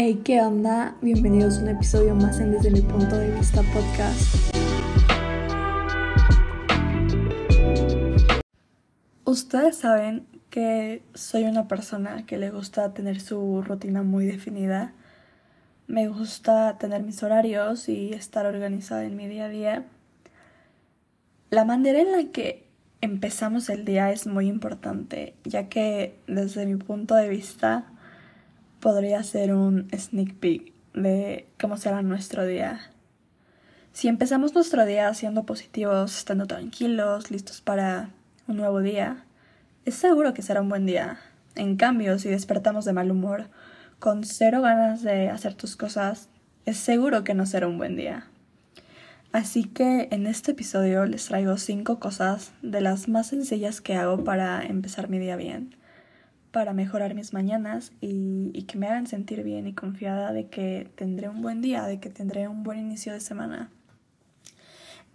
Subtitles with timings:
[0.00, 0.96] Hey, ¿qué onda?
[1.02, 4.54] Bienvenidos a un episodio más en Desde mi punto de vista podcast.
[9.24, 14.92] Ustedes saben que soy una persona que le gusta tener su rutina muy definida.
[15.88, 19.84] Me gusta tener mis horarios y estar organizada en mi día a día.
[21.50, 22.68] La manera en la que
[23.00, 27.97] empezamos el día es muy importante, ya que desde mi punto de vista
[28.80, 32.80] podría ser un sneak peek de cómo será nuestro día.
[33.92, 38.10] Si empezamos nuestro día siendo positivos, estando tranquilos, listos para
[38.46, 39.24] un nuevo día,
[39.84, 41.18] es seguro que será un buen día.
[41.54, 43.48] En cambio, si despertamos de mal humor,
[43.98, 46.28] con cero ganas de hacer tus cosas,
[46.66, 48.26] es seguro que no será un buen día.
[49.32, 54.24] Así que en este episodio les traigo 5 cosas de las más sencillas que hago
[54.24, 55.74] para empezar mi día bien,
[56.50, 61.28] para mejorar mis mañanas y, que me hagan sentir bien y confiada de que tendré
[61.28, 63.70] un buen día, de que tendré un buen inicio de semana.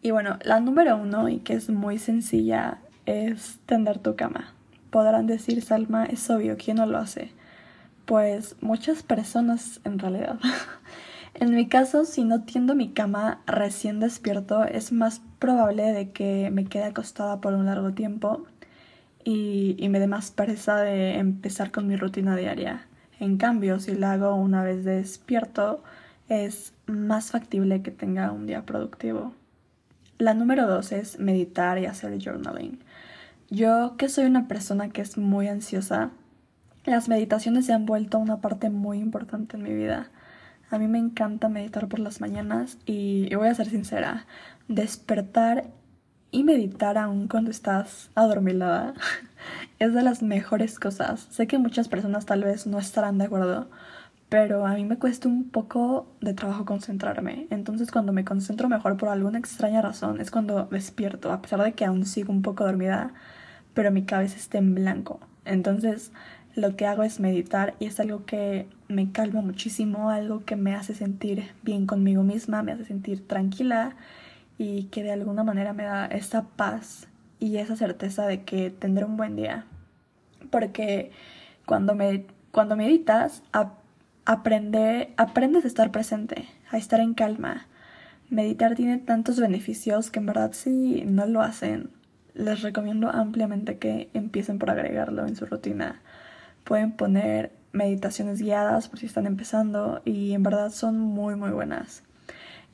[0.02, 4.53] Y bueno, la número uno y que es muy sencilla es tender tu cama.
[4.90, 7.31] Podrán decir, Salma, es obvio, ¿quién no lo hace?
[8.06, 10.40] Pues muchas personas en realidad.
[11.36, 16.52] En mi caso, si no tiendo mi cama recién despierto, es más probable de que
[16.52, 18.45] me quede acostada por un largo tiempo
[19.24, 22.88] y, me dé más pereza de empezar con mi rutina diaria.
[23.20, 25.84] En cambio, si la hago una vez despierto,
[26.30, 29.34] es más factible que tenga un día productivo.
[30.18, 32.80] La número dos es meditar y hacer journaling.
[33.50, 36.12] Yo, que soy una persona que es muy ansiosa,
[36.86, 40.10] las meditaciones se han vuelto una parte muy importante en mi vida.
[40.70, 44.26] A mí me encanta meditar por las mañanas y voy a ser sincera,
[44.68, 45.66] despertar
[46.34, 48.95] y meditar aún cuando estás adormilada
[49.80, 51.28] es de las mejores cosas.
[51.30, 53.70] Sé que muchas personas tal vez no estarán de acuerdo,
[54.30, 57.45] pero a mí me cuesta un poco de trabajo concentrarme.
[57.52, 61.74] Entonces cuando me concentro mejor por alguna extraña razón es cuando despierto, a pesar de
[61.74, 63.13] que aún sigo un poco dormida,
[63.75, 65.19] pero mi cabeza está en blanco.
[65.46, 66.12] Entonces
[66.56, 70.74] lo que hago es meditar y es algo que me calma muchísimo, algo que me
[70.74, 73.96] hace sentir bien conmigo misma, me hace sentir tranquila
[74.58, 77.08] y que de alguna manera me da esa paz
[77.40, 79.66] y esa certeza de que tendré un buen día.
[80.52, 81.12] Porque
[81.66, 83.44] cuando, me, cuando meditas,
[84.25, 87.68] aprende, aprendes a estar presente, a estar en calma.
[88.30, 91.90] Meditar tiene tantos beneficios que en verdad si no lo hacen,
[92.34, 96.02] les recomiendo ampliamente que empiecen por agregarlo en su rutina
[96.64, 102.03] Pueden poner meditaciones guiadas por si están empezando y en verdad son muy muy buenas.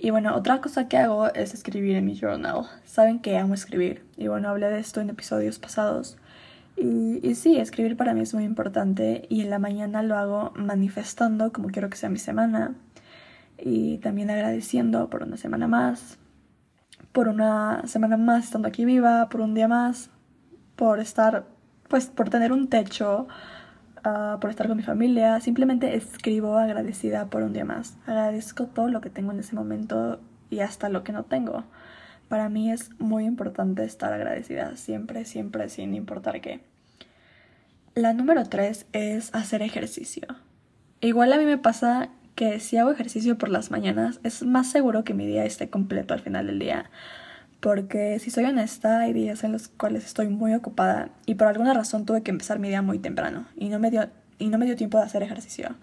[0.02, 2.68] Y bueno, otra cosa que hago es escribir en mi journal.
[2.86, 6.18] Saben que amo escribir y bueno, hablé de esto en episodios pasados.
[6.78, 10.54] Y, y sí, escribir para mí es muy importante y en la mañana lo hago
[10.56, 12.76] manifestando como quiero que sea mi semana
[13.58, 16.18] y también agradeciendo por una semana más,
[17.12, 20.10] por una semana más estando aquí viva, por un día más,
[20.78, 21.46] por estar,
[21.90, 23.28] pues por tener un techo,
[24.04, 25.40] Ah, por estar con mi familia.
[25.40, 27.98] Simplemente escribo agradecida por un día más.
[28.06, 31.64] Agradezco todo lo que tengo en ese momento y hasta lo que no tengo.
[32.28, 36.62] Para mí es muy importante estar agradecida siempre, siempre, sin importar qué.
[37.96, 40.28] La número tres es hacer ejercicio.
[41.02, 45.04] Igual a mí me pasa que si hago ejercicio por las mañanas es más seguro
[45.04, 46.90] que mi día esté completo al final del día
[47.60, 51.74] porque si soy honesta, hay días en los cuales estoy muy ocupada y por alguna
[51.74, 54.66] razón tuve que empezar mi día muy temprano y no me dio, y no me
[54.66, 55.76] dio tiempo de hacer ejercicio.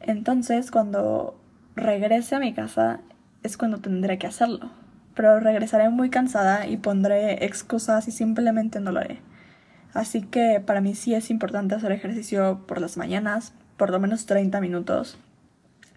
[0.00, 1.38] Entonces, cuando
[1.76, 3.00] regrese a mi casa
[3.42, 4.70] es cuando tendré que hacerlo.
[5.14, 9.20] Pero regresaré muy cansada y pondré excusas y simplemente no lo haré.
[9.92, 14.24] Así que para mí sí es importante hacer ejercicio por las mañanas, por lo menos
[14.24, 15.18] 30 minutos.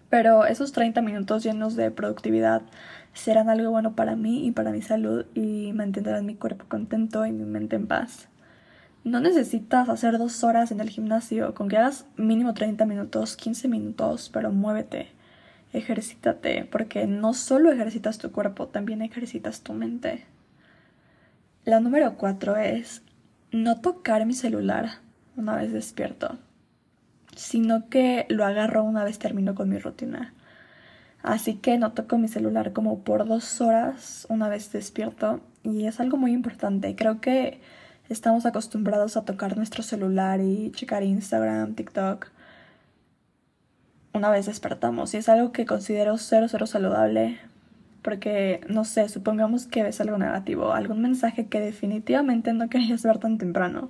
[0.10, 2.62] Pero esos 30 minutos llenos de productividad
[3.14, 7.32] serán algo bueno para mí y para mi salud y mantendrán mi cuerpo contento y
[7.32, 8.28] mi mente en paz.
[9.04, 13.68] No necesitas hacer dos horas en el gimnasio, con que hagas mínimo 30 minutos, 15
[13.68, 15.10] minutos, pero muévete,
[15.74, 20.26] ejercítate, porque no solo ejercitas tu cuerpo, también ejercitas tu mente.
[21.66, 23.04] La número 4 es
[23.52, 25.00] no tocar mi celular
[25.38, 26.40] una vez despierto,
[27.36, 30.34] sino que lo agarro una vez termino con mi rutina.
[31.24, 36.00] Así que no toco mi celular como por dos horas una vez despierto y es
[36.00, 36.96] algo muy importante.
[36.96, 37.60] Creo que
[38.10, 42.28] estamos acostumbrados a tocar nuestro celular y checar Instagram, TikTok
[44.16, 47.38] una vez despertamos y es algo que considero cero cero saludable
[48.02, 53.18] porque no sé, supongamos que ves algo negativo, algún mensaje que definitivamente no querías ver
[53.18, 53.90] tan temprano.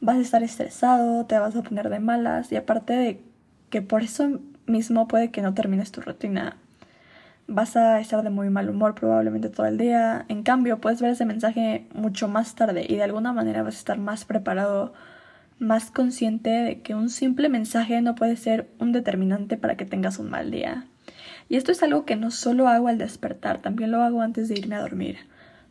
[0.00, 3.20] Vas a estar estresado, te vas a poner de malas y aparte de
[3.70, 6.56] que por eso mismo puede que no termines tu rutina.
[7.48, 10.24] Vas a estar de muy mal humor probablemente todo el día.
[10.28, 13.78] En cambio, puedes ver ese mensaje mucho más tarde y de alguna manera vas a
[13.78, 14.92] estar más preparado,
[15.58, 20.18] más consciente de que un simple mensaje no puede ser un determinante para que tengas
[20.18, 20.86] un mal día.
[21.48, 24.58] Y esto es algo que no solo hago al despertar, también lo hago antes de
[24.58, 25.16] irme a dormir.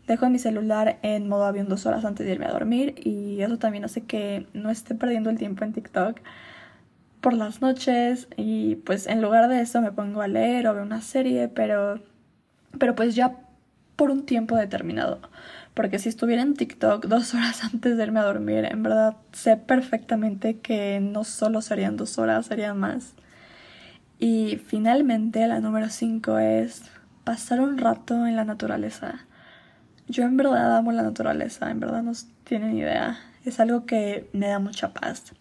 [0.07, 3.57] Dejo mi celular en modo avión dos horas antes de irme a dormir y eso
[3.57, 6.21] también hace que no esté perdiendo el tiempo en TikTok
[7.21, 10.83] por las noches y pues en lugar de eso me pongo a leer o ver
[10.83, 12.00] una serie, pero,
[12.80, 13.36] pero pues ya
[13.98, 15.19] por un tiempo determinado.
[15.74, 19.57] Porque si estuviera en TikTok dos horas antes de irme a dormir, en verdad sé
[19.57, 23.13] perfectamente que no solo serían dos horas, serían más.
[24.19, 26.83] Y finalmente la número 5 es
[27.24, 29.27] pasar un rato en la naturaleza.
[30.07, 32.13] Yo en verdad amo la naturaleza, en verdad no
[32.44, 33.19] tienen idea.
[33.44, 35.33] Es algo que me da mucha paz.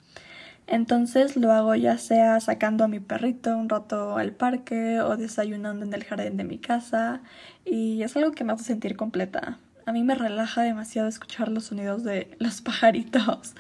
[0.67, 5.87] Entonces lo hago ya sea sacando a mi perrito un rato al parque o desayunando
[5.87, 7.21] en el jardín de mi casa
[7.65, 9.59] y es algo que me hace sentir completa.
[9.87, 13.55] A mí me relaja demasiado escuchar los sonidos de los pajaritos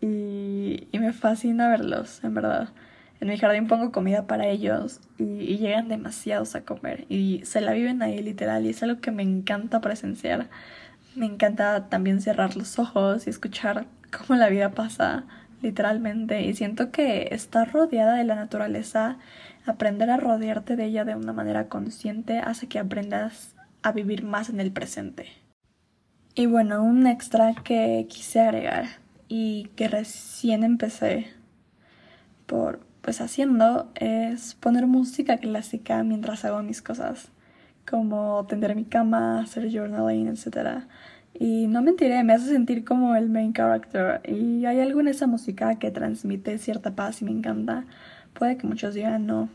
[0.00, 2.70] y, y me fascina verlos, en verdad.
[3.20, 7.72] En mi jardín pongo comida para ellos y, llegan demasiados a comer y se la
[7.72, 10.48] viven ahí literal y es algo que me encanta presenciar.
[11.14, 15.24] Me encanta también cerrar los ojos y escuchar cómo la vida pasa
[15.60, 19.18] literalmente y siento que estar rodeada de la naturaleza,
[19.66, 24.48] aprender a rodearte de ella de una manera consciente hace que aprendas a vivir más
[24.48, 25.26] en el presente.
[26.34, 28.86] Y bueno, un extra que quise agregar
[29.28, 31.26] y que recién empecé
[32.46, 37.30] por pues haciendo es poner música clásica mientras hago mis cosas,
[37.88, 40.84] como tender mi cama, hacer journaling, etc.
[41.34, 45.26] Y no mentiré, me hace sentir como el main character y hay algo en esa
[45.26, 47.84] música que transmite cierta paz y me encanta.
[48.34, 49.48] Puede que muchos digan no.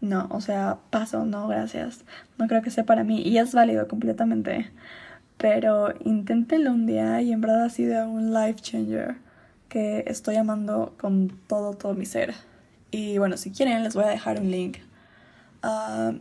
[0.00, 2.04] No, o sea, paso, no, gracias.
[2.38, 4.70] No creo que sea para mí y es válido completamente.
[5.36, 9.16] Pero inténtenlo un día y en verdad ha sido un life changer
[9.70, 12.34] que estoy amando con todo, todo mi ser.
[12.90, 14.78] Y bueno, si quieren les voy a dejar un link
[15.64, 16.18] uh,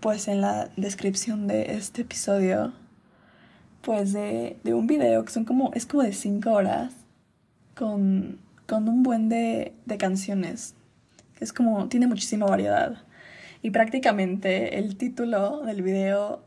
[0.00, 2.72] pues en la descripción de este episodio
[3.82, 6.94] pues de, de, un video que son como, es como de 5 horas
[7.76, 10.74] con, con un buen de, de canciones.
[11.38, 12.98] Es como, tiene muchísima variedad.
[13.62, 16.42] Y prácticamente el título del video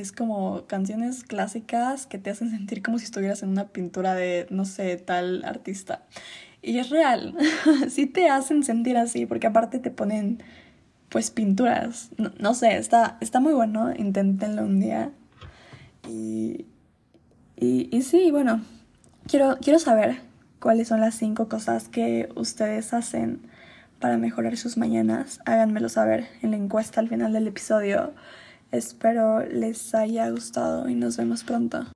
[0.00, 4.46] es como canciones clásicas que te hacen sentir como si estuvieras en una pintura de,
[4.50, 6.02] no sé, tal artista.
[6.62, 7.36] Y es real,
[7.88, 10.42] sí te hacen sentir así, porque aparte te ponen,
[11.08, 12.10] pues, pinturas.
[12.38, 15.12] No, sé, está, está muy bueno, inténtenlo un día.
[16.08, 16.66] Y,
[17.56, 18.62] y, y sí, bueno,
[19.28, 20.20] quiero, quiero saber
[20.58, 23.42] cuáles son las cinco cosas que ustedes hacen
[24.00, 25.40] para mejorar sus mañanas.
[25.44, 28.12] Háganmelo saber en la encuesta al final del episodio.
[28.74, 31.86] Espero les haya gustado y nos vemos pronto.